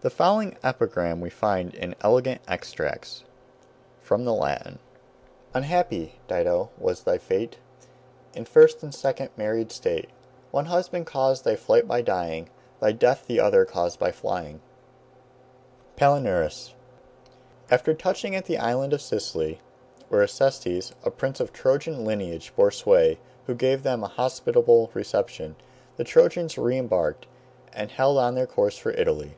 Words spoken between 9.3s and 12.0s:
married state! One husband caused thy flight